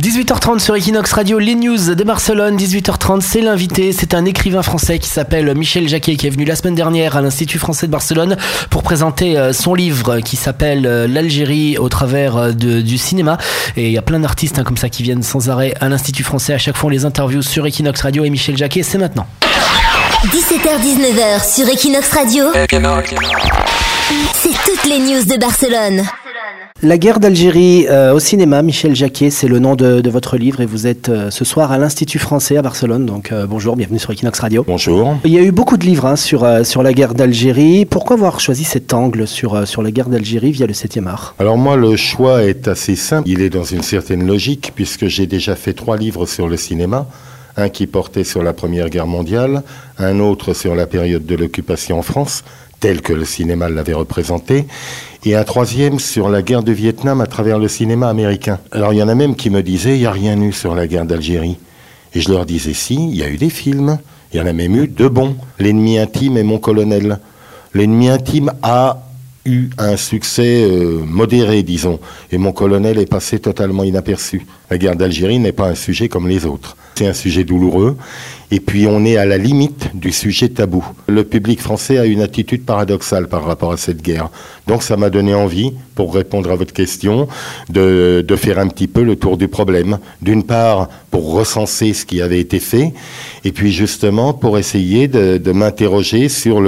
18h30 0.00 0.60
sur 0.60 0.74
Equinox 0.74 1.12
Radio, 1.12 1.38
les 1.38 1.54
news 1.54 1.94
de 1.94 2.04
Barcelone. 2.04 2.56
18h30, 2.56 3.20
c'est 3.20 3.42
l'invité. 3.42 3.92
C'est 3.92 4.14
un 4.14 4.24
écrivain 4.24 4.62
français 4.62 4.98
qui 4.98 5.10
s'appelle 5.10 5.54
Michel 5.54 5.88
Jacquet 5.88 6.16
qui 6.16 6.26
est 6.26 6.30
venu 6.30 6.46
la 6.46 6.56
semaine 6.56 6.74
dernière 6.74 7.18
à 7.18 7.20
l'Institut 7.20 7.58
français 7.58 7.86
de 7.86 7.92
Barcelone 7.92 8.38
pour 8.70 8.82
présenter 8.82 9.36
euh, 9.36 9.52
son 9.52 9.74
livre 9.74 10.20
qui 10.20 10.36
s'appelle 10.36 10.86
euh, 10.86 11.06
L'Algérie 11.06 11.76
au 11.76 11.90
travers 11.90 12.36
euh, 12.38 12.52
de, 12.52 12.80
du 12.80 12.96
cinéma. 12.96 13.36
Et 13.76 13.88
il 13.88 13.92
y 13.92 13.98
a 13.98 14.02
plein 14.02 14.20
d'artistes 14.20 14.58
hein, 14.58 14.64
comme 14.64 14.78
ça 14.78 14.88
qui 14.88 15.02
viennent 15.02 15.22
sans 15.22 15.50
arrêt 15.50 15.74
à 15.82 15.90
l'Institut 15.90 16.24
français. 16.24 16.54
À 16.54 16.58
chaque 16.58 16.78
fois, 16.78 16.86
on 16.86 16.90
les 16.90 17.04
interviews 17.04 17.42
sur 17.42 17.66
Equinox 17.66 18.00
Radio 18.00 18.24
et 18.24 18.30
Michel 18.30 18.56
Jacquet, 18.56 18.82
c'est 18.82 18.98
maintenant. 18.98 19.26
17h-19h 20.24 21.54
sur 21.54 21.68
Equinox 21.68 22.10
Radio. 22.12 22.44
C'est 24.32 24.48
toutes 24.64 24.86
les 24.86 24.98
news 24.98 25.24
de 25.24 25.38
Barcelone. 25.38 26.06
La 26.82 26.96
guerre 26.96 27.20
d'Algérie 27.20 27.86
euh, 27.90 28.14
au 28.14 28.20
cinéma, 28.20 28.62
Michel 28.62 28.96
Jacquet, 28.96 29.28
c'est 29.28 29.48
le 29.48 29.58
nom 29.58 29.76
de, 29.76 30.08
votre 30.08 30.38
livre 30.38 30.62
et 30.62 30.66
vous 30.66 30.86
êtes 30.86 31.10
euh, 31.10 31.30
ce 31.30 31.44
soir 31.44 31.72
à 31.72 31.76
l'Institut 31.76 32.18
français 32.18 32.56
à 32.56 32.62
Barcelone. 32.62 33.04
Donc 33.04 33.32
euh, 33.32 33.46
bonjour, 33.46 33.76
bienvenue 33.76 33.98
sur 33.98 34.10
Equinox 34.12 34.40
Radio. 34.40 34.64
Bonjour. 34.66 35.18
Il 35.26 35.30
y 35.30 35.36
a 35.36 35.42
eu 35.42 35.52
beaucoup 35.52 35.76
de 35.76 35.84
livres 35.84 36.06
hein, 36.06 36.16
sur, 36.16 36.48
sur 36.64 36.82
la 36.82 36.94
guerre 36.94 37.12
d'Algérie. 37.12 37.84
Pourquoi 37.84 38.16
avoir 38.16 38.40
choisi 38.40 38.64
cet 38.64 38.94
angle 38.94 39.26
sur, 39.26 39.68
sur 39.68 39.82
la 39.82 39.90
guerre 39.90 40.08
d'Algérie 40.08 40.52
via 40.52 40.66
le 40.66 40.72
7e 40.72 41.06
art? 41.06 41.34
Alors 41.38 41.58
moi, 41.58 41.76
le 41.76 41.96
choix 41.96 42.44
est 42.44 42.66
assez 42.66 42.96
simple. 42.96 43.28
Il 43.28 43.42
est 43.42 43.50
dans 43.50 43.64
une 43.64 43.82
certaine 43.82 44.26
logique 44.26 44.72
puisque 44.74 45.06
j'ai 45.06 45.26
déjà 45.26 45.56
fait 45.56 45.74
trois 45.74 45.98
livres 45.98 46.24
sur 46.24 46.48
le 46.48 46.56
cinéma 46.56 47.06
un 47.56 47.68
qui 47.68 47.86
portait 47.86 48.24
sur 48.24 48.42
la 48.42 48.52
Première 48.52 48.88
Guerre 48.88 49.08
mondiale, 49.08 49.64
un 49.98 50.18
autre 50.20 50.54
sur 50.54 50.74
la 50.74 50.86
période 50.86 51.26
de 51.26 51.34
l'occupation 51.34 51.98
en 51.98 52.02
France, 52.02 52.42
tel 52.80 53.02
que 53.02 53.12
le 53.12 53.24
cinéma 53.24 53.68
l'avait 53.68 53.94
représenté, 53.94 54.66
et 55.24 55.36
un 55.36 55.44
troisième 55.44 55.98
sur 55.98 56.30
la 56.30 56.42
guerre 56.42 56.62
du 56.62 56.72
Vietnam 56.72 57.20
à 57.20 57.26
travers 57.26 57.58
le 57.58 57.68
cinéma 57.68 58.08
américain. 58.08 58.58
Alors 58.72 58.92
il 58.94 58.98
y 58.98 59.02
en 59.02 59.08
a 59.08 59.14
même 59.14 59.36
qui 59.36 59.50
me 59.50 59.62
disaient, 59.62 59.96
il 59.96 60.00
n'y 60.00 60.06
a 60.06 60.10
rien 60.10 60.40
eu 60.40 60.52
sur 60.52 60.74
la 60.74 60.86
guerre 60.86 61.04
d'Algérie. 61.04 61.58
Et 62.14 62.20
je 62.20 62.30
leur 62.30 62.46
disais, 62.46 62.72
si, 62.72 62.94
il 62.94 63.16
y 63.16 63.22
a 63.22 63.28
eu 63.28 63.36
des 63.36 63.50
films, 63.50 63.98
il 64.32 64.38
y 64.38 64.42
en 64.42 64.46
a 64.46 64.52
même 64.52 64.74
eu 64.76 64.88
deux 64.88 65.08
bons, 65.08 65.36
L'ennemi 65.58 65.98
intime 65.98 66.36
et 66.36 66.42
Mon 66.42 66.58
colonel. 66.58 67.18
L'ennemi 67.74 68.08
intime 68.08 68.52
a 68.62 69.02
eu 69.44 69.70
un 69.78 69.96
succès 69.96 70.64
euh, 70.64 71.02
modéré, 71.04 71.62
disons, 71.62 72.00
et 72.32 72.38
Mon 72.38 72.52
colonel 72.52 72.98
est 72.98 73.06
passé 73.06 73.38
totalement 73.38 73.84
inaperçu. 73.84 74.46
La 74.70 74.78
guerre 74.78 74.96
d'Algérie 74.96 75.38
n'est 75.38 75.52
pas 75.52 75.68
un 75.68 75.74
sujet 75.74 76.08
comme 76.08 76.28
les 76.28 76.46
autres. 76.46 76.76
C'est 77.00 77.06
un 77.06 77.14
sujet 77.14 77.44
douloureux. 77.44 77.96
Et 78.50 78.60
puis 78.60 78.86
on 78.86 79.06
est 79.06 79.16
à 79.16 79.24
la 79.24 79.38
limite 79.38 79.88
du 79.96 80.12
sujet 80.12 80.50
tabou. 80.50 80.84
Le 81.08 81.24
public 81.24 81.58
français 81.58 81.96
a 81.96 82.04
une 82.04 82.20
attitude 82.20 82.66
paradoxale 82.66 83.26
par 83.26 83.46
rapport 83.46 83.72
à 83.72 83.78
cette 83.78 84.02
guerre. 84.02 84.28
Donc 84.66 84.82
ça 84.82 84.98
m'a 84.98 85.08
donné 85.08 85.32
envie, 85.32 85.72
pour 85.94 86.14
répondre 86.14 86.50
à 86.50 86.56
votre 86.56 86.74
question, 86.74 87.26
de, 87.70 88.22
faire 88.36 88.58
un 88.58 88.68
petit 88.68 88.86
peu 88.86 89.02
le 89.02 89.16
tour 89.16 89.38
du 89.38 89.48
problème. 89.48 89.98
D'une 90.20 90.42
part, 90.42 90.90
pour 91.10 91.32
recenser 91.32 91.94
ce 91.94 92.04
qui 92.04 92.20
avait 92.20 92.40
été 92.40 92.58
fait, 92.58 92.92
et 93.46 93.52
puis 93.52 93.72
justement 93.72 94.34
pour 94.34 94.58
essayer 94.58 95.08
de, 95.08 95.52
m'interroger 95.52 96.28
sur 96.28 96.62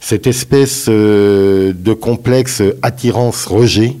cette 0.00 0.26
espèce 0.26 0.84
euh, 0.90 1.72
de 1.74 1.94
complexe 1.94 2.62
attirance-rejet 2.82 3.96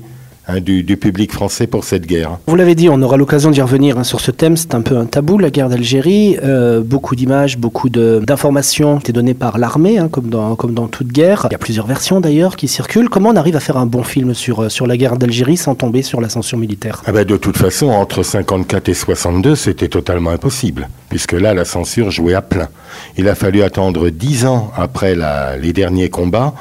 Hein, 0.48 0.60
du, 0.60 0.82
public 0.96 1.32
français 1.32 1.68
pour 1.68 1.84
cette 1.84 2.04
guerre. 2.04 2.38
Vous 2.48 2.56
l'avez 2.56 2.74
dit, 2.74 2.88
on 2.88 3.00
aura 3.00 3.16
l'occasion 3.16 3.50
d'y 3.50 3.62
revenir 3.62 3.96
hein, 3.96 4.02
sur 4.02 4.18
ce 4.18 4.32
thème. 4.32 4.56
C'est 4.56 4.74
un 4.74 4.80
peu 4.80 4.96
un 4.96 5.06
tabou, 5.06 5.38
la 5.38 5.50
guerre 5.50 5.68
d'Algérie. 5.68 6.36
Euh, 6.42 6.80
beaucoup 6.80 7.14
d'images, 7.14 7.58
beaucoup 7.58 7.88
d'informations 7.88 8.98
étaient 8.98 9.12
données 9.12 9.34
par 9.34 9.58
l'armée, 9.58 9.98
hein, 9.98 10.08
comme, 10.08 10.28
dans, 10.30 10.56
comme 10.56 10.74
dans 10.74 10.88
toute 10.88 11.12
guerre. 11.12 11.46
Il 11.48 11.52
y 11.52 11.54
a 11.54 11.58
plusieurs 11.58 11.86
versions 11.86 12.20
d'ailleurs 12.20 12.56
qui 12.56 12.66
circulent. 12.66 13.08
Comment 13.08 13.28
on 13.28 13.36
arrive 13.36 13.54
à 13.54 13.60
faire 13.60 13.76
un 13.76 13.86
bon 13.86 14.02
film 14.02 14.34
sur, 14.34 14.64
euh, 14.64 14.68
sur 14.68 14.88
la 14.88 14.96
guerre 14.96 15.16
d'Algérie 15.16 15.56
sans 15.56 15.76
tomber 15.76 16.02
sur 16.02 16.20
l'ascension 16.20 16.58
militaire? 16.58 17.02
Ah 17.06 17.12
ben 17.12 17.24
De 17.24 17.36
toute 17.36 17.56
façon, 17.56 17.90
entre 17.90 18.24
54 18.24 18.88
et 18.88 18.94
62, 18.94 19.54
c'était 19.54 19.88
totalement 19.88 20.30
impossible, 20.30 20.88
puisque 21.08 21.34
là, 21.34 21.54
la 21.54 21.64
censure 21.64 22.10
jouait 22.10 22.34
à 22.34 22.42
plein. 22.42 22.68
Il 23.16 23.28
a 23.28 23.36
fallu 23.36 23.62
attendre 23.62 24.08
dix 24.10 24.44
ans 24.44 24.72
après 24.76 25.16
les 25.60 25.72
derniers 25.72 26.10
combats 26.10 26.52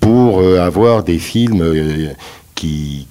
pour 0.00 0.40
euh, 0.40 0.58
avoir 0.58 1.04
des 1.04 1.18
films 1.18 1.62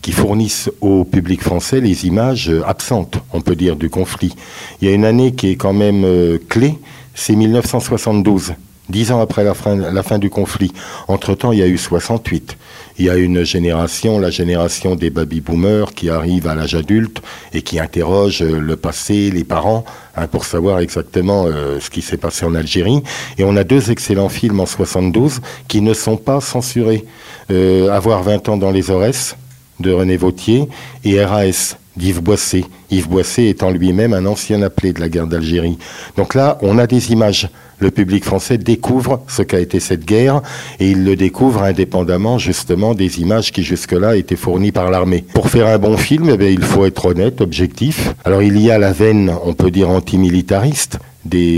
qui, 0.01 0.11
fournissent 0.11 0.69
au 0.81 1.05
public 1.05 1.41
français 1.41 1.79
les 1.79 2.05
images 2.05 2.49
euh, 2.49 2.61
absentes, 2.65 3.19
on 3.33 3.41
peut 3.41 3.55
dire, 3.55 3.75
du 3.75 3.89
conflit. 3.89 4.35
Il 4.81 4.87
y 4.87 4.91
a 4.91 4.93
une 4.93 5.05
année 5.05 5.33
qui 5.33 5.49
est 5.51 5.55
quand 5.55 5.73
même 5.73 6.03
euh, 6.03 6.37
clé, 6.49 6.77
c'est 7.13 7.35
1972 7.35 8.53
dix 8.89 9.11
ans 9.11 9.22
après 9.22 9.44
la 9.44 9.53
fin, 9.53 10.19
du 10.19 10.29
conflit. 10.29 10.72
Entre-temps, 11.07 11.51
il 11.51 11.59
y 11.59 11.63
a 11.63 11.67
eu 11.67 11.77
68. 11.77 12.57
Il 12.97 13.05
y 13.05 13.09
a 13.09 13.16
une 13.16 13.44
génération, 13.44 14.19
la 14.19 14.29
génération 14.29 14.95
des 14.95 15.09
baby-boomers, 15.09 15.94
qui 15.94 16.09
arrive 16.09 16.47
à 16.47 16.55
l'âge 16.55 16.75
adulte 16.75 17.22
et 17.53 17.61
qui 17.61 17.79
interroge 17.79 18.41
euh, 18.41 18.59
le 18.59 18.75
passé, 18.75 19.31
les 19.31 19.44
parents, 19.44 19.85
hein, 20.16 20.27
pour 20.27 20.45
savoir 20.45 20.79
exactement 20.79 21.45
ce 21.79 21.89
qui 21.89 22.01
s'est 22.01 22.17
passé 22.17 22.45
en 22.45 22.55
Algérie. 22.55 23.01
Et 23.38 23.44
on 23.44 23.55
a 23.55 23.63
deux 23.63 23.91
excellents 23.91 24.29
films 24.29 24.59
en 24.59 24.66
72 24.66 25.41
qui 25.67 25.81
ne 25.81 25.94
sont 25.94 26.17
pas 26.17 26.41
censurés. 26.41 27.06
Avoir 27.50 28.23
20 28.23 28.50
ans 28.50 28.57
dans 28.57 28.71
les 28.71 28.91
Aurès, 28.91 29.35
de 29.79 29.91
René 29.91 30.17
Vautier 30.17 30.67
et 31.03 31.23
RAS 31.23 31.77
d'Yves 31.99 32.21
Boissé. 32.21 32.65
Yves 32.89 33.09
Boissé 33.09 33.49
étant 33.49 33.69
lui-même 33.69 34.13
un 34.13 34.25
ancien 34.25 34.61
appelé 34.63 34.93
de 34.93 34.99
la 34.99 35.09
guerre 35.09 35.27
d'Algérie. 35.27 35.77
Donc 36.17 36.33
là, 36.33 36.57
on 36.61 36.79
a 36.79 36.87
des 36.87 37.11
images. 37.11 37.49
Le 37.81 37.91
public 37.91 38.25
français 38.25 38.57
découvre 38.57 39.23
ce 39.27 39.41
qu'a 39.41 39.59
été 39.59 39.79
cette 39.79 40.03
guerre 40.03 40.41
et 40.81 40.89
il 40.89 41.05
le 41.05 41.15
découvre 41.15 41.63
indépendamment 41.63 42.38
justement 42.38 42.93
des 42.93 43.21
images 43.21 43.53
qui 43.53 43.63
jusque-là 43.63 44.17
étaient 44.17 44.35
fournies 44.35 44.73
par 44.73 44.91
l'armée. 44.91 45.23
Pour 45.33 45.49
faire 45.49 45.67
un 45.67 45.77
bon 45.77 45.95
film, 45.95 46.35
eh 46.38 46.51
il 46.51 46.63
faut 46.63 46.85
être 46.85 47.05
honnête, 47.05 47.39
objectif. 47.39 48.13
Alors 48.25 48.41
il 48.41 48.59
y 48.59 48.69
a 48.69 48.77
la 48.79 48.91
veine, 48.91 49.31
on 49.45 49.53
peut 49.53 49.71
dire, 49.71 49.89
antimilitariste, 49.89 50.99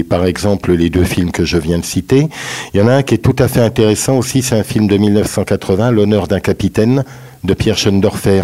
par 0.09 0.25
exemple, 0.25 0.73
les 0.73 0.89
deux 0.89 1.03
films 1.03 1.31
que 1.31 1.45
je 1.45 1.57
viens 1.57 1.79
de 1.79 1.85
citer. 1.85 2.27
Il 2.73 2.79
y 2.79 2.83
en 2.83 2.87
a 2.87 2.93
un 2.93 3.03
qui 3.03 3.15
est 3.15 3.19
tout 3.19 3.35
à 3.39 3.47
fait 3.47 3.61
intéressant 3.61 4.17
aussi, 4.17 4.41
c'est 4.41 4.55
un 4.55 4.63
film 4.63 4.87
de 4.87 4.97
1980, 4.97 5.91
L'honneur 5.91 6.27
d'un 6.27 6.39
capitaine, 6.39 7.03
de 7.43 7.53
Pierre 7.53 7.77
Schoendorfer, 7.77 8.43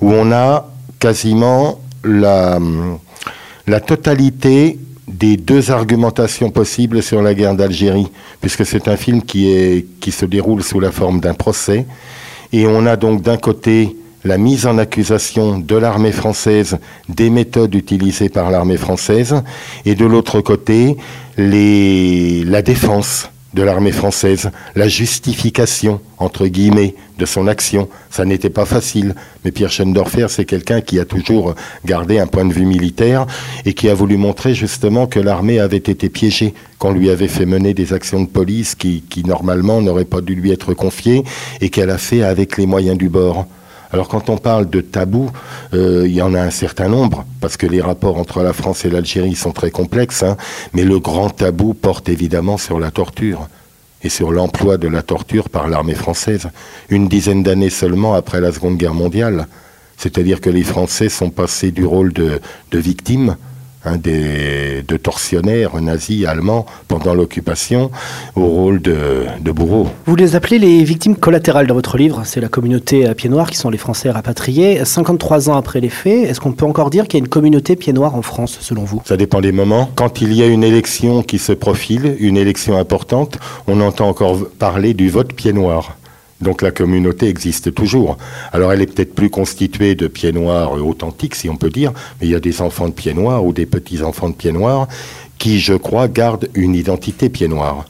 où 0.00 0.12
on 0.12 0.32
a 0.32 0.71
quasiment 1.02 1.80
la, 2.04 2.60
totalité 3.84 4.78
des 5.08 5.36
deux 5.36 5.72
argumentations 5.72 6.50
possibles 6.50 7.02
sur 7.02 7.20
la 7.22 7.34
guerre 7.34 7.56
d'Algérie, 7.56 8.06
puisque 8.40 8.64
c'est 8.64 8.86
un 8.86 8.96
film 8.96 9.20
qui, 9.20 9.84
se 10.12 10.24
déroule 10.24 10.62
sous 10.62 10.78
la 10.78 10.92
forme 10.92 11.18
d'un 11.18 11.34
procès. 11.34 11.86
Et 12.52 12.68
on 12.68 12.86
a 12.86 12.94
donc 12.94 13.20
d'un 13.20 13.36
côté 13.36 13.96
la 14.22 14.38
mise 14.38 14.64
en 14.64 14.78
accusation 14.78 15.58
de 15.58 15.74
l'armée 15.74 16.12
française 16.12 16.78
des 17.08 17.30
méthodes 17.30 17.74
utilisées 17.74 18.28
par 18.28 18.52
l'armée 18.52 18.76
française, 18.76 19.42
et 19.84 19.96
de 19.96 20.06
l'autre 20.06 20.40
côté 20.40 20.96
la 21.36 22.62
défense 22.62 23.28
de 23.54 23.62
l'armée 23.62 23.92
française, 23.92 24.50
la 24.74 24.88
justification, 24.88 26.00
entre 26.18 26.46
guillemets, 26.46 26.94
de 27.18 27.26
son 27.26 27.46
action. 27.46 27.88
Ça 28.10 28.24
n'était 28.24 28.50
pas 28.50 28.64
facile, 28.64 29.14
mais 29.44 29.50
Pierre 29.50 29.70
Schendorfer, 29.70 30.26
c'est 30.28 30.44
quelqu'un 30.44 30.80
qui 30.80 30.98
a 30.98 31.04
toujours 31.04 31.54
gardé 31.84 32.18
un 32.18 32.26
point 32.26 32.44
de 32.44 32.52
vue 32.52 32.64
militaire 32.64 33.26
et 33.64 33.74
qui 33.74 33.88
a 33.88 33.94
voulu 33.94 34.16
montrer 34.16 34.54
justement 34.54 35.06
que 35.06 35.20
l'armée 35.20 35.60
avait 35.60 35.76
été 35.76 36.08
piégée, 36.08 36.54
qu'on 36.78 36.92
lui 36.92 37.10
avait 37.10 37.28
fait 37.28 37.46
mener 37.46 37.74
des 37.74 37.92
actions 37.92 38.22
de 38.22 38.28
police 38.28 38.74
qui, 38.74 39.02
qui 39.08 39.24
normalement 39.24 39.82
n'auraient 39.82 40.04
pas 40.04 40.20
dû 40.20 40.34
lui 40.34 40.50
être 40.50 40.74
confiées 40.74 41.22
et 41.60 41.68
qu'elle 41.68 41.90
a 41.90 41.98
fait 41.98 42.22
avec 42.22 42.56
les 42.56 42.66
moyens 42.66 42.96
du 42.96 43.08
bord. 43.08 43.46
Alors 43.92 44.08
quand 44.08 44.30
on 44.30 44.38
parle 44.38 44.70
de 44.70 44.80
tabou, 44.80 45.30
euh, 45.74 46.04
il 46.06 46.14
y 46.14 46.22
en 46.22 46.34
a 46.34 46.40
un 46.40 46.50
certain 46.50 46.88
nombre, 46.88 47.26
parce 47.40 47.58
que 47.58 47.66
les 47.66 47.82
rapports 47.82 48.16
entre 48.16 48.42
la 48.42 48.54
France 48.54 48.86
et 48.86 48.90
l'Algérie 48.90 49.34
sont 49.34 49.52
très 49.52 49.70
complexes, 49.70 50.22
hein, 50.22 50.38
mais 50.72 50.84
le 50.84 50.98
grand 50.98 51.28
tabou 51.28 51.74
porte 51.74 52.08
évidemment 52.08 52.56
sur 52.56 52.80
la 52.80 52.90
torture 52.90 53.48
et 54.02 54.08
sur 54.08 54.32
l'emploi 54.32 54.78
de 54.78 54.88
la 54.88 55.02
torture 55.02 55.50
par 55.50 55.68
l'armée 55.68 55.94
française, 55.94 56.48
une 56.88 57.06
dizaine 57.06 57.42
d'années 57.42 57.70
seulement 57.70 58.14
après 58.14 58.40
la 58.40 58.50
Seconde 58.50 58.78
Guerre 58.78 58.94
mondiale. 58.94 59.46
C'est-à-dire 59.98 60.40
que 60.40 60.50
les 60.50 60.64
Français 60.64 61.08
sont 61.08 61.30
passés 61.30 61.70
du 61.70 61.84
rôle 61.84 62.12
de, 62.12 62.40
de 62.70 62.78
victimes 62.78 63.36
un 63.84 63.96
des, 63.96 64.82
de 64.86 64.96
tortionnaires 64.96 65.80
nazis 65.80 66.26
allemands 66.26 66.66
pendant 66.88 67.14
l'occupation 67.14 67.90
au 68.36 68.46
rôle 68.46 68.80
de, 68.80 69.24
de 69.40 69.52
bourreau. 69.52 69.88
Vous 70.06 70.16
les 70.16 70.36
appelez 70.36 70.58
les 70.58 70.84
victimes 70.84 71.16
collatérales 71.16 71.66
dans 71.66 71.74
votre 71.74 71.96
livre, 71.96 72.22
c'est 72.24 72.40
la 72.40 72.48
communauté 72.48 73.06
à 73.06 73.14
pieds 73.14 73.28
noirs 73.28 73.50
qui 73.50 73.56
sont 73.56 73.70
les 73.70 73.78
Français 73.78 74.10
rapatriés. 74.10 74.84
53 74.84 75.50
ans 75.50 75.56
après 75.56 75.80
les 75.80 75.88
faits, 75.88 76.28
est-ce 76.28 76.40
qu'on 76.40 76.52
peut 76.52 76.66
encore 76.66 76.90
dire 76.90 77.08
qu'il 77.08 77.18
y 77.18 77.22
a 77.22 77.24
une 77.24 77.28
communauté 77.28 77.76
pieds 77.76 77.92
noirs 77.92 78.14
en 78.14 78.22
France 78.22 78.58
selon 78.60 78.84
vous? 78.84 79.02
Ça 79.04 79.16
dépend 79.16 79.40
des 79.40 79.52
moments. 79.52 79.90
Quand 79.96 80.20
il 80.20 80.32
y 80.32 80.42
a 80.42 80.46
une 80.46 80.64
élection 80.64 81.22
qui 81.22 81.38
se 81.38 81.52
profile, 81.52 82.16
une 82.20 82.36
élection 82.36 82.76
importante, 82.76 83.38
on 83.66 83.80
entend 83.80 84.08
encore 84.08 84.38
parler 84.58 84.94
du 84.94 85.10
vote 85.10 85.32
pieds 85.32 85.52
noirs. 85.52 85.96
Donc 86.42 86.60
la 86.60 86.72
communauté 86.72 87.28
existe 87.28 87.72
toujours. 87.74 88.18
Alors 88.52 88.72
elle 88.72 88.82
est 88.82 88.86
peut-être 88.86 89.14
plus 89.14 89.30
constituée 89.30 89.94
de 89.94 90.08
pieds 90.08 90.32
noirs 90.32 90.72
authentiques, 90.72 91.34
si 91.34 91.48
on 91.48 91.56
peut 91.56 91.70
dire, 91.70 91.92
mais 92.20 92.26
il 92.26 92.30
y 92.30 92.34
a 92.34 92.40
des 92.40 92.60
enfants 92.60 92.88
de 92.88 92.92
pieds 92.92 93.14
noirs 93.14 93.44
ou 93.44 93.52
des 93.52 93.66
petits-enfants 93.66 94.28
de 94.28 94.34
pieds 94.34 94.52
noirs 94.52 94.88
qui, 95.38 95.60
je 95.60 95.74
crois, 95.74 96.08
gardent 96.08 96.48
une 96.54 96.74
identité 96.74 97.28
pieds 97.28 97.48
noirs. 97.48 97.84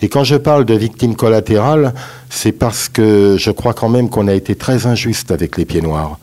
Et 0.00 0.08
quand 0.08 0.24
je 0.24 0.36
parle 0.36 0.64
de 0.64 0.74
victimes 0.74 1.16
collatérales, 1.16 1.92
c'est 2.30 2.52
parce 2.52 2.88
que 2.88 3.36
je 3.38 3.50
crois 3.50 3.74
quand 3.74 3.88
même 3.88 4.08
qu'on 4.08 4.28
a 4.28 4.34
été 4.34 4.54
très 4.54 4.86
injuste 4.86 5.30
avec 5.30 5.56
les 5.56 5.64
pieds 5.64 5.80
noirs. 5.80 6.18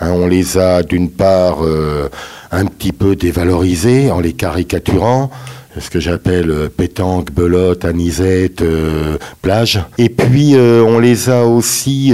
Hein, 0.00 0.12
on 0.12 0.26
les 0.26 0.56
a 0.56 0.82
d'une 0.82 1.10
part 1.10 1.64
euh, 1.64 2.08
un 2.52 2.64
petit 2.66 2.92
peu 2.92 3.16
dévalorisés 3.16 4.10
en 4.10 4.20
les 4.20 4.32
caricaturant, 4.32 5.30
ce 5.80 5.90
que 5.90 6.00
j'appelle 6.00 6.50
euh, 6.50 6.68
pétanque, 6.68 7.32
belote, 7.32 7.84
anisette, 7.84 8.62
euh, 8.62 9.18
plage. 9.42 9.80
Et 9.98 10.08
puis 10.08 10.54
on 10.56 10.98
les 10.98 11.30
a 11.30 11.44
aussi 11.44 12.12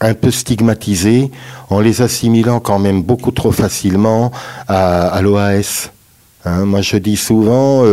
un 0.00 0.14
peu 0.14 0.30
stigmatisés 0.30 1.30
en 1.70 1.80
les 1.80 2.02
assimilant 2.02 2.60
quand 2.60 2.78
même 2.78 3.02
beaucoup 3.02 3.30
trop 3.30 3.52
facilement 3.52 4.32
à, 4.68 5.20
l'OAS. 5.22 5.90
Hein, 6.44 6.64
moi, 6.64 6.82
je 6.82 6.96
dis 6.96 7.16
souvent, 7.16 7.84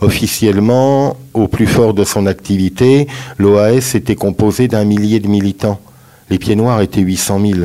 officiellement, 0.00 1.16
au 1.34 1.48
plus 1.48 1.66
fort 1.66 1.94
de 1.94 2.04
son 2.04 2.26
activité, 2.26 3.06
l'OAS 3.38 3.94
était 3.94 4.16
composé 4.16 4.68
d'un 4.68 4.84
millier 4.84 5.20
de 5.20 5.28
militants. 5.28 5.80
Les 6.30 6.38
pieds 6.38 6.56
noirs 6.56 6.80
étaient 6.80 7.00
800 7.00 7.40
000. 7.40 7.60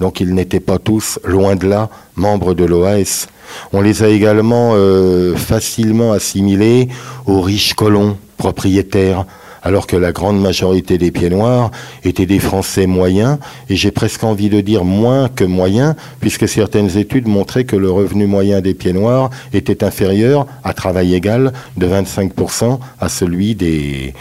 Donc 0.00 0.20
ils 0.20 0.34
n'étaient 0.34 0.60
pas 0.60 0.78
tous, 0.78 1.20
loin 1.24 1.54
de 1.56 1.68
là, 1.68 1.90
membres 2.16 2.54
de 2.54 2.64
l'OAS. 2.64 3.28
On 3.72 3.80
les 3.80 4.02
a 4.02 4.08
également 4.08 4.72
euh, 4.74 5.34
facilement 5.36 6.12
assimilés 6.12 6.88
aux 7.26 7.40
riches 7.40 7.74
colons, 7.74 8.16
propriétaires, 8.36 9.24
alors 9.62 9.86
que 9.86 9.96
la 9.96 10.12
grande 10.12 10.40
majorité 10.40 10.98
des 10.98 11.10
pieds 11.10 11.30
noirs 11.30 11.70
étaient 12.04 12.26
des 12.26 12.38
Français 12.38 12.86
moyens, 12.86 13.38
et 13.68 13.76
j'ai 13.76 13.90
presque 13.90 14.24
envie 14.24 14.48
de 14.48 14.60
dire 14.60 14.84
moins 14.84 15.28
que 15.28 15.44
moyens, 15.44 15.94
puisque 16.20 16.48
certaines 16.48 16.96
études 16.96 17.28
montraient 17.28 17.64
que 17.64 17.76
le 17.76 17.90
revenu 17.90 18.26
moyen 18.26 18.60
des 18.60 18.74
pieds 18.74 18.92
noirs 18.92 19.30
était 19.52 19.84
inférieur, 19.84 20.46
à 20.64 20.72
travail 20.72 21.14
égal, 21.14 21.52
de 21.76 21.86
25% 21.86 22.78
à 23.00 23.08
celui 23.08 23.54
des, 23.54 24.14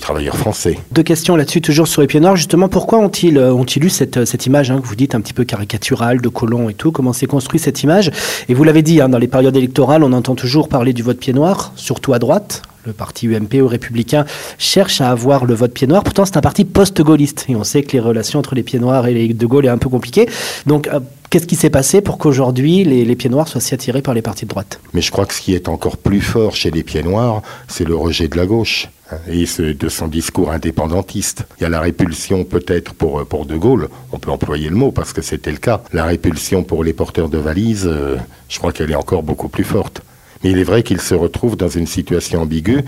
travailleurs 0.00 0.36
français. 0.36 0.78
Deux 0.92 1.02
questions 1.02 1.36
là-dessus, 1.36 1.60
toujours 1.60 1.88
sur 1.88 2.00
les 2.02 2.06
pieds 2.06 2.20
noirs. 2.20 2.36
Justement, 2.36 2.68
pourquoi 2.68 2.98
ont-ils 2.98 3.38
euh, 3.38 3.54
eu 3.80 3.88
cette, 3.88 4.24
cette 4.24 4.46
image 4.46 4.70
hein, 4.70 4.80
que 4.80 4.86
vous 4.86 4.96
dites 4.96 5.14
un 5.14 5.20
petit 5.20 5.32
peu 5.32 5.44
caricaturale 5.44 6.20
de 6.20 6.28
colons 6.28 6.68
et 6.68 6.74
tout? 6.74 6.92
Comment 6.92 7.12
s'est 7.12 7.26
construit 7.26 7.58
cette 7.58 7.82
image? 7.82 8.10
Et 8.48 8.54
vous 8.54 8.64
l'avez 8.64 8.82
dit, 8.82 9.00
hein, 9.00 9.08
dans 9.08 9.18
les 9.18 9.28
périodes 9.28 9.56
électorales, 9.56 10.04
on 10.04 10.12
entend 10.12 10.34
toujours 10.34 10.68
parler 10.68 10.92
du 10.92 11.02
vote 11.02 11.18
pied 11.18 11.32
noir, 11.32 11.72
surtout 11.76 12.12
à 12.12 12.18
droite 12.18 12.62
le 12.84 12.92
parti 12.92 13.26
UMP 13.26 13.62
ou 13.62 13.66
républicain 13.66 14.24
cherche 14.58 15.00
à 15.00 15.10
avoir 15.10 15.44
le 15.44 15.54
vote 15.54 15.72
pied 15.72 15.86
noir. 15.86 16.04
Pourtant, 16.04 16.24
c'est 16.24 16.36
un 16.36 16.42
parti 16.42 16.64
post-gaulliste. 16.64 17.46
Et 17.48 17.56
on 17.56 17.64
sait 17.64 17.82
que 17.82 17.92
les 17.92 18.00
relations 18.00 18.38
entre 18.38 18.54
les 18.54 18.62
pieds 18.62 18.78
noirs 18.78 19.06
et 19.06 19.14
les 19.14 19.34
de 19.34 19.46
Gaulle 19.46 19.66
est 19.66 19.70
un 19.70 19.78
peu 19.78 19.88
compliquées. 19.88 20.28
Donc, 20.66 20.88
euh, 20.88 21.00
qu'est-ce 21.30 21.46
qui 21.46 21.56
s'est 21.56 21.70
passé 21.70 22.00
pour 22.00 22.18
qu'aujourd'hui, 22.18 22.84
les, 22.84 23.16
pieds 23.16 23.30
noirs 23.30 23.48
soient 23.48 23.60
si 23.60 23.74
attirés 23.74 24.02
par 24.02 24.14
les 24.14 24.22
partis 24.22 24.44
de 24.44 24.50
droite? 24.50 24.80
Mais 24.92 25.00
je 25.00 25.10
crois 25.10 25.26
que 25.26 25.34
ce 25.34 25.40
qui 25.40 25.54
est 25.54 25.68
encore 25.68 25.96
plus 25.96 26.20
fort 26.20 26.54
chez 26.54 26.70
les 26.70 26.82
pieds 26.82 27.02
noirs, 27.02 27.42
c'est 27.68 27.86
le 27.86 27.96
rejet 27.96 28.28
de 28.28 28.36
la 28.36 28.46
gauche 28.46 28.88
hein, 29.10 29.16
et 29.28 29.44
de 29.74 29.88
son 29.88 30.08
discours 30.08 30.52
indépendantiste. 30.52 31.44
Il 31.58 31.62
y 31.62 31.66
a 31.66 31.70
la 31.70 31.80
répulsion 31.80 32.44
peut-être 32.44 32.94
pour, 32.94 33.24
pour 33.26 33.46
De 33.46 33.56
Gaulle, 33.56 33.88
on 34.12 34.18
peut 34.18 34.30
employer 34.30 34.68
le 34.68 34.76
mot 34.76 34.92
parce 34.92 35.12
que 35.12 35.22
c'était 35.22 35.52
le 35.52 35.58
cas. 35.58 35.82
La 35.92 36.04
répulsion 36.04 36.62
pour 36.62 36.84
les 36.84 36.92
porteurs 36.92 37.28
de 37.28 37.38
valises, 37.38 37.86
euh, 37.86 38.16
je 38.48 38.58
crois 38.58 38.72
qu'elle 38.72 38.90
est 38.90 38.96
encore 38.96 39.22
beaucoup 39.22 39.48
plus 39.48 39.64
forte. 39.64 40.02
Mais 40.44 40.50
il 40.50 40.58
est 40.58 40.64
vrai 40.64 40.82
qu'il 40.82 41.00
se 41.00 41.14
retrouve 41.14 41.56
dans 41.56 41.70
une 41.70 41.86
situation 41.86 42.42
ambiguë. 42.42 42.84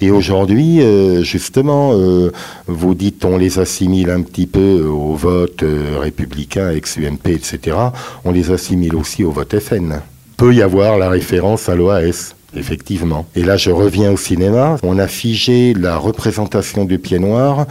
Et 0.00 0.12
aujourd'hui, 0.12 0.80
euh, 0.80 1.22
justement, 1.22 1.90
euh, 1.94 2.30
vous 2.68 2.94
dites 2.94 3.24
on 3.24 3.36
les 3.36 3.58
assimile 3.58 4.10
un 4.10 4.22
petit 4.22 4.46
peu 4.46 4.82
au 4.84 5.14
vote 5.14 5.64
euh, 5.64 5.98
républicain, 5.98 6.70
ex-UMP, 6.70 7.26
etc. 7.26 7.76
On 8.24 8.30
les 8.30 8.52
assimile 8.52 8.94
aussi 8.94 9.24
au 9.24 9.32
vote 9.32 9.58
FN. 9.58 10.00
Peut 10.36 10.54
y 10.54 10.62
avoir 10.62 10.98
la 10.98 11.10
référence 11.10 11.68
à 11.68 11.74
l'OAS. 11.74 12.36
Effectivement. 12.56 13.26
Et 13.36 13.44
là, 13.44 13.56
je 13.56 13.70
reviens 13.70 14.10
au 14.10 14.16
cinéma. 14.16 14.76
On 14.82 14.98
a 14.98 15.06
figé 15.06 15.72
la 15.72 15.96
représentation 15.96 16.84
du 16.84 16.98
pied 16.98 17.20
noir 17.20 17.66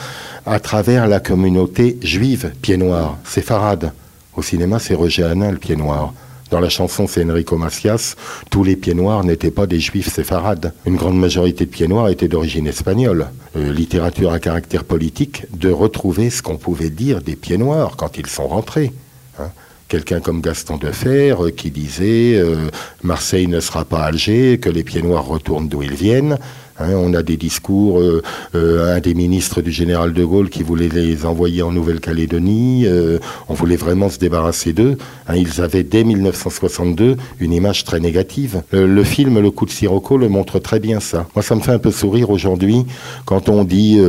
à 0.45 0.59
travers 0.61 1.07
la 1.07 1.19
communauté 1.19 1.97
juive 2.01 2.51
pied 2.61 2.77
noir, 2.77 3.17
séfarade. 3.25 3.91
Au 4.37 4.41
cinéma, 4.41 4.79
c'est 4.79 4.93
Roger 4.93 5.23
Hanin, 5.23 5.51
le 5.51 5.57
pied 5.57 5.75
noir. 5.75 6.13
Dans 6.49 6.59
la 6.59 6.69
chanson, 6.69 7.05
c'est 7.05 7.23
Enrico 7.23 7.57
Macias. 7.57 8.15
Tous 8.49 8.63
les 8.63 8.75
pieds 8.75 8.95
noirs 8.95 9.23
n'étaient 9.23 9.51
pas 9.51 9.67
des 9.67 9.79
juifs 9.79 10.11
séfarades. 10.11 10.73
Une 10.85 10.95
grande 10.95 11.19
majorité 11.19 11.65
de 11.65 11.69
pieds 11.69 11.87
noirs 11.87 12.09
étaient 12.09 12.27
d'origine 12.27 12.65
espagnole. 12.65 13.27
Euh, 13.55 13.71
littérature 13.71 14.31
à 14.31 14.39
caractère 14.39 14.83
politique, 14.83 15.43
de 15.55 15.69
retrouver 15.69 16.29
ce 16.31 16.41
qu'on 16.41 16.57
pouvait 16.57 16.89
dire 16.89 17.21
des 17.21 17.35
pieds 17.35 17.57
noirs 17.57 17.95
quand 17.97 18.17
ils 18.17 18.27
sont 18.27 18.47
rentrés. 18.47 18.91
Hein. 19.39 19.49
Quelqu'un 19.87 20.21
comme 20.21 20.41
Gaston 20.41 20.77
Defer 20.77 21.35
euh, 21.39 21.51
qui 21.51 21.69
disait 21.69 22.35
euh, 22.35 22.69
Marseille 23.03 23.47
ne 23.47 23.59
sera 23.59 23.85
pas 23.85 24.03
Alger, 24.03 24.59
que 24.59 24.69
les 24.69 24.83
pieds 24.83 25.03
noirs 25.03 25.25
retournent 25.25 25.67
d'où 25.67 25.83
ils 25.83 25.95
viennent. 25.95 26.39
Hein, 26.79 26.93
on 26.95 27.13
a 27.13 27.23
des 27.23 27.35
discours, 27.35 27.99
euh, 27.99 28.21
euh, 28.55 28.95
un 28.95 28.99
des 28.99 29.13
ministres 29.13 29.61
du 29.61 29.71
général 29.71 30.13
de 30.13 30.23
Gaulle 30.23 30.49
qui 30.49 30.63
voulait 30.63 30.87
les 30.87 31.25
envoyer 31.25 31.61
en 31.61 31.71
Nouvelle-Calédonie. 31.71 32.85
Euh, 32.85 33.19
on 33.49 33.53
voulait 33.53 33.75
vraiment 33.75 34.09
se 34.09 34.17
débarrasser 34.17 34.71
d'eux. 34.71 34.97
Hein, 35.27 35.35
ils 35.35 35.59
avaient 35.61 35.83
dès 35.83 36.05
1962 36.05 37.17
une 37.39 37.51
image 37.51 37.83
très 37.83 37.99
négative. 37.99 38.61
le 38.71 39.03
film 39.03 39.39
Le 39.39 39.51
coup 39.51 39.65
de 39.65 39.71
Sirocco 39.71 40.17
le 40.17 40.29
montre 40.29 40.59
très 40.59 40.79
bien 40.79 40.99
ça. 40.99 41.27
Moi, 41.35 41.43
ça 41.43 41.55
me 41.55 41.61
fait 41.61 41.71
un 41.71 41.79
peu 41.79 41.91
sourire 41.91 42.29
aujourd'hui 42.29 42.85
quand 43.25 43.49
on 43.49 43.63
dit, 43.63 43.99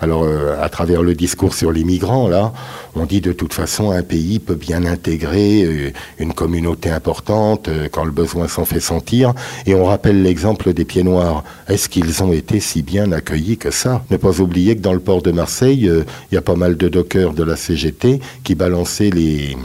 alors 0.00 0.26
à 0.60 0.68
travers 0.68 1.02
le 1.02 1.14
discours 1.14 1.54
sur 1.54 1.72
les 1.72 1.84
migrants 1.84 2.28
là, 2.28 2.52
on 2.94 3.06
dit 3.06 3.20
de 3.20 3.32
toute 3.32 3.54
façon 3.54 3.90
un 3.90 4.02
pays 4.02 4.38
peut 4.38 4.54
bien 4.54 4.84
intégrer 4.84 5.92
une 6.18 6.32
communauté 6.32 6.90
importante 6.90 7.68
quand 7.90 8.04
le 8.04 8.10
besoin 8.10 8.48
s'en 8.48 8.64
fait 8.64 8.80
sentir. 8.80 9.32
Et 9.66 9.74
on 9.74 9.84
rappelle 9.84 10.22
l'exemple 10.22 10.72
des 10.72 10.84
pieds 10.84 11.04
noirs. 11.04 11.44
Qu'ils 11.92 12.22
ont 12.22 12.32
été 12.32 12.58
si 12.58 12.82
bien 12.82 13.12
accueillis 13.12 13.58
que 13.58 13.70
ça. 13.70 14.02
Ne 14.10 14.16
pas 14.16 14.40
oublier 14.40 14.74
que 14.74 14.80
dans 14.80 14.94
le 14.94 14.98
port 14.98 15.20
de 15.20 15.30
Marseille, 15.30 15.88
euh, 15.88 16.04
il 16.30 16.34
y 16.34 16.38
a 16.38 16.42
pas 16.42 16.56
mal 16.56 16.78
de 16.78 16.88
dockers 16.88 17.34
de 17.34 17.44
la 17.44 17.54
CGT 17.54 18.18
qui 18.42 18.54
balançaient 18.54 19.10
les, 19.10 19.56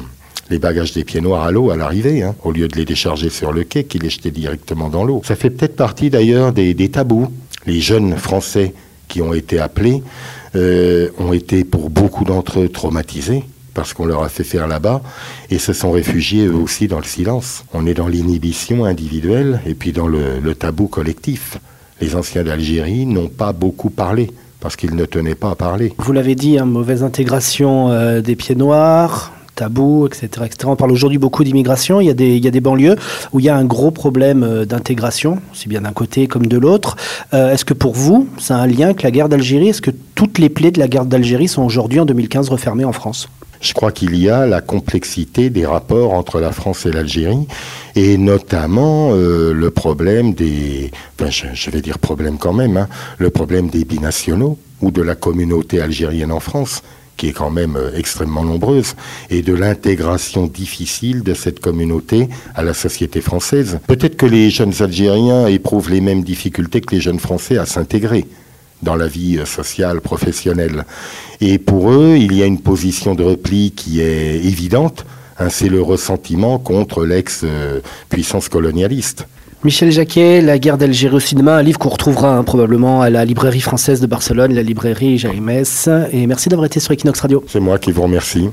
bagages 0.59 0.91
des 0.91 1.05
pieds 1.05 1.21
noirs 1.21 1.45
à 1.45 1.51
l'eau 1.51 1.71
à 1.71 1.77
l'arrivée, 1.77 2.23
hein, 2.23 2.35
au 2.43 2.51
lieu 2.51 2.67
de 2.67 2.75
les 2.75 2.83
décharger 2.83 3.29
sur 3.29 3.53
le 3.53 3.63
quai, 3.63 3.85
qui 3.85 3.97
les 3.97 4.09
jetaient 4.09 4.31
directement 4.31 4.89
dans 4.89 5.05
l'eau. 5.05 5.21
Ça 5.23 5.37
fait 5.37 5.49
peut-être 5.49 5.77
partie 5.77 6.09
d'ailleurs 6.09 6.51
des, 6.51 6.89
tabous. 6.89 7.31
Les 7.65 7.79
jeunes 7.79 8.17
Français 8.17 8.73
qui 9.07 9.21
ont 9.21 9.33
été 9.33 9.59
appelés 9.59 10.03
euh, 10.55 11.09
ont 11.19 11.31
été 11.31 11.63
pour 11.63 11.89
beaucoup 11.89 12.25
d'entre 12.25 12.59
eux 12.59 12.69
traumatisés 12.69 13.43
parce 13.73 13.93
qu'on 13.93 14.05
leur 14.05 14.23
a 14.23 14.29
fait 14.29 14.43
faire 14.43 14.67
là-bas, 14.67 15.03
et 15.51 15.59
se 15.59 15.71
sont 15.71 15.91
réfugiés 15.91 16.47
eux 16.47 16.55
aussi 16.55 16.87
dans 16.87 16.97
le 16.97 17.03
silence. 17.03 17.63
On 17.75 17.85
est 17.85 17.93
dans 17.93 18.07
l'inhibition 18.07 18.85
individuelle 18.85 19.61
et 19.67 19.75
puis 19.75 19.91
dans 19.91 20.07
le 20.07 20.55
tabou 20.55 20.87
collectif 20.87 21.59
les 22.01 22.15
anciens 22.15 22.43
d'Algérie 22.43 23.05
n'ont 23.05 23.29
pas 23.29 23.53
beaucoup 23.53 23.89
parlé 23.89 24.31
parce 24.59 24.75
qu'ils 24.75 24.95
ne 24.95 25.05
tenaient 25.05 25.35
pas 25.35 25.51
à 25.51 25.55
parler. 25.55 25.93
Vous 25.97 26.13
l'avez 26.13 26.35
dit, 26.35 26.57
hein, 26.57 26.65
mauvaise 26.65 27.03
intégration 27.03 27.91
euh, 27.91 28.21
des 28.21 28.35
pieds 28.35 28.55
noirs, 28.55 29.31
tabou, 29.57 30.07
etc., 30.07 30.45
etc. 30.45 30.55
On 30.65 30.75
parle 30.75 30.91
aujourd'hui 30.91 31.17
beaucoup 31.17 31.43
d'immigration. 31.43 31.99
Il, 31.99 32.07
y 32.07 32.09
a 32.09 32.13
des, 32.13 32.37
il 32.37 32.45
y 32.45 32.47
a 32.47 32.51
des 32.51 32.61
banlieues 32.61 32.95
où 33.33 33.39
il 33.39 33.45
y 33.45 33.49
a 33.49 33.55
un 33.55 33.65
gros 33.65 33.91
problème 33.91 34.43
euh, 34.43 34.65
d'intégration, 34.65 35.39
aussi 35.51 35.67
bien 35.67 35.81
d'un 35.81 35.91
côté 35.91 36.27
comme 36.27 36.45
de 36.45 36.57
l'autre. 36.57 36.95
Euh, 37.33 37.53
est-ce 37.53 37.65
que 37.65 37.73
pour 37.73 37.93
vous, 37.93 38.27
c'est 38.37 38.53
un 38.53 38.67
lien 38.67 38.85
avec 38.87 39.03
la 39.03 39.11
guerre 39.11 39.29
d'Algérie? 39.29 39.69
Est-ce 39.69 39.81
que 39.81 39.91
toutes 40.15 40.37
les 40.37 40.49
plaies 40.49 40.71
de 40.71 40.79
la 40.79 40.87
guerre 40.87 41.05
d'Algérie 41.05 41.47
sont 41.47 41.63
aujourd'hui, 41.63 41.99
en 41.99 42.05
2015, 42.05 42.49
refermées 42.49 42.85
en 42.85 42.93
France? 42.93 43.27
Je 43.59 43.73
crois 43.73 43.91
qu'il 43.91 44.15
y 44.15 44.29
a 44.29 44.45
la 44.45 44.61
complexité 44.61 45.49
des 45.49 45.65
rapports 45.65 46.13
entre 46.13 46.39
la 46.39 46.51
France 46.51 46.85
et 46.85 46.91
l'Algérie, 46.91 47.47
et 47.95 48.17
notamment 48.17 49.09
euh, 49.13 49.51
le 49.51 49.71
problème 49.71 50.33
des, 50.33 50.91
enfin, 51.19 51.31
je, 51.31 51.71
vais 51.71 51.81
dire 51.81 51.97
problème 51.97 52.37
quand 52.37 52.53
même, 52.53 52.77
hein, 52.77 52.87
le 53.17 53.31
problème 53.31 53.69
des 53.69 53.83
binationaux 53.83 54.59
ou 54.81 54.91
de 54.91 55.01
la 55.01 55.15
communauté 55.15 55.81
algérienne 55.81 56.31
en 56.31 56.39
France 56.39 56.83
qui 57.17 57.27
est 57.27 57.33
quand 57.33 57.49
même 57.49 57.75
euh, 57.75 57.91
extrêmement 57.95 58.45
nombreuse, 58.45 58.95
et 59.29 59.41
de 59.41 59.53
l'intégration 59.53 60.47
difficile 60.47 61.23
de 61.23 61.33
cette 61.33 61.59
communauté 61.59 62.29
à 62.55 62.63
la 62.63 62.73
société 62.73 63.21
française. 63.21 63.79
Peut-être 63.87 64.15
que 64.15 64.25
les 64.25 64.49
jeunes 64.49 64.73
Algériens 64.79 65.47
éprouvent 65.47 65.89
les 65.89 66.01
mêmes 66.01 66.23
difficultés 66.23 66.81
que 66.81 66.95
les 66.95 67.01
jeunes 67.01 67.19
Français 67.19 67.57
à 67.57 67.65
s'intégrer 67.65 68.25
dans 68.83 68.95
la 68.95 69.07
vie 69.07 69.37
euh, 69.37 69.45
sociale, 69.45 70.01
professionnelle. 70.01 70.85
Et 71.41 71.57
pour 71.57 71.91
eux, 71.91 72.15
il 72.17 72.33
y 72.35 72.43
a 72.43 72.45
une 72.45 72.61
position 72.61 73.15
de 73.15 73.23
repli 73.23 73.71
qui 73.71 74.01
est 74.01 74.35
évidente, 74.35 75.05
hein, 75.39 75.49
c'est 75.49 75.69
le 75.69 75.81
ressentiment 75.81 76.59
contre 76.59 77.03
l'ex-puissance 77.03 78.49
colonialiste. 78.49 79.25
Michel 79.63 79.91
Jacquet, 79.91 80.41
La 80.41 80.59
guerre 80.59 80.77
d'Algérie 80.77 81.15
au 81.15 81.19
cinéma, 81.19 81.55
un 81.55 81.63
livre 81.63 81.79
qu'on 81.79 81.89
retrouvera 81.89 82.35
hein, 82.35 82.43
probablement 82.43 83.01
à 83.01 83.09
la 83.09 83.25
librairie 83.25 83.59
française 83.59 83.99
de 83.99 84.07
Barcelone, 84.07 84.53
la 84.53 84.61
librairie 84.61 85.17
Jaime. 85.17 85.49
Et 86.11 86.27
merci 86.27 86.49
d'avoir 86.49 86.65
été 86.65 86.79
sur 86.79 86.91
Equinox 86.91 87.19
Radio. 87.19 87.43
C'est 87.47 87.59
moi 87.59 87.79
qui 87.79 87.91
vous 87.91 88.03
remercie. 88.03 88.49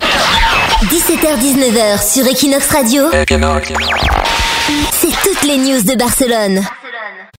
17h-19h 0.82 2.12
sur 2.12 2.26
Equinox 2.26 2.68
Radio. 2.68 3.02
C'est 4.92 5.08
toutes 5.22 5.42
les 5.46 5.58
news 5.58 5.82
de 5.82 5.96
Barcelone. 5.96 6.60